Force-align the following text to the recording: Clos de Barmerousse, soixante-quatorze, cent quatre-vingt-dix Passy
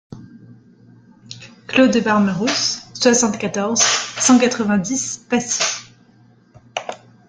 Clos 1.67 1.89
de 1.91 1.99
Barmerousse, 1.99 2.89
soixante-quatorze, 2.95 3.83
cent 4.17 4.39
quatre-vingt-dix 4.39 5.19
Passy 5.29 5.83